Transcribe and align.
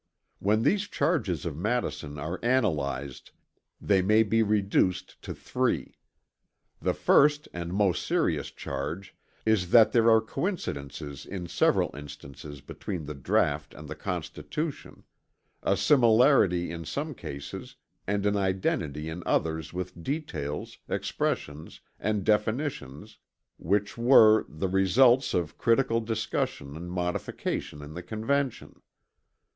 When 0.39 0.63
these 0.63 0.87
charges 0.87 1.45
of 1.45 1.55
Madison 1.55 2.17
are 2.17 2.39
analyzed 2.41 3.29
they 3.79 4.01
may 4.01 4.23
be 4.23 4.41
reduced 4.41 5.21
to 5.21 5.31
three. 5.35 5.99
The 6.79 6.95
first 6.95 7.47
and 7.53 7.71
most 7.71 8.03
serious 8.03 8.49
charge 8.49 9.15
is 9.45 9.69
that 9.69 9.91
there 9.91 10.09
are 10.09 10.19
coincidences 10.19 11.23
"in 11.27 11.45
several 11.45 11.95
instances" 11.95 12.61
between 12.61 13.05
the 13.05 13.13
draught 13.13 13.75
and 13.75 13.87
the 13.87 13.93
Constitution 13.95 15.03
"a 15.61 15.77
similarity 15.77 16.71
in 16.71 16.83
some 16.83 17.13
cases 17.13 17.75
and 18.07 18.25
an 18.25 18.35
identity 18.35 19.07
in 19.07 19.21
others 19.27 19.71
with 19.71 20.01
details, 20.01 20.79
expressions 20.89 21.79
and 21.99 22.23
definitions" 22.23 23.19
which 23.57 23.99
were 23.99 24.47
"the 24.49 24.67
results 24.67 25.35
of 25.35 25.59
critical 25.59 26.01
discussion 26.01 26.75
and 26.75 26.89
modification 26.89 27.83
in 27.83 27.93
the 27.93 28.01
Convention." 28.01 28.81